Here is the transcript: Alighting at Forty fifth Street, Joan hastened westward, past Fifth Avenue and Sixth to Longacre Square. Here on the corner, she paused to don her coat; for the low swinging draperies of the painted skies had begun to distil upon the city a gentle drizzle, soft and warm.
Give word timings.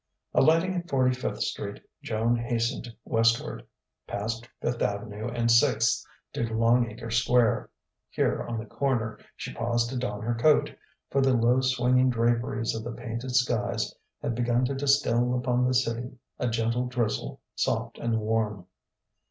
Alighting 0.33 0.73
at 0.73 0.89
Forty 0.89 1.13
fifth 1.13 1.41
Street, 1.41 1.79
Joan 2.01 2.35
hastened 2.35 2.91
westward, 3.05 3.67
past 4.07 4.49
Fifth 4.59 4.81
Avenue 4.81 5.27
and 5.29 5.51
Sixth 5.51 6.03
to 6.33 6.41
Longacre 6.51 7.11
Square. 7.11 7.69
Here 8.09 8.41
on 8.41 8.57
the 8.57 8.65
corner, 8.65 9.19
she 9.35 9.53
paused 9.53 9.91
to 9.91 9.97
don 9.99 10.23
her 10.23 10.33
coat; 10.33 10.73
for 11.11 11.21
the 11.21 11.33
low 11.33 11.61
swinging 11.61 12.09
draperies 12.09 12.73
of 12.73 12.83
the 12.83 12.93
painted 12.93 13.35
skies 13.35 13.93
had 14.23 14.33
begun 14.33 14.65
to 14.65 14.73
distil 14.73 15.37
upon 15.37 15.67
the 15.67 15.73
city 15.75 16.17
a 16.39 16.49
gentle 16.49 16.87
drizzle, 16.87 17.39
soft 17.53 17.99
and 17.99 18.19
warm. 18.19 18.65